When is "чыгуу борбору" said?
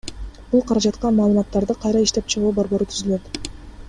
2.35-2.89